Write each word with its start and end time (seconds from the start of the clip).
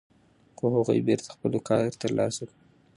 خو 0.57 0.65
هغوی 0.75 0.99
بېرته 1.07 1.29
خپل 1.35 1.51
وقار 1.55 1.85
ترلاسه 2.01 2.43
کړ. 2.49 2.55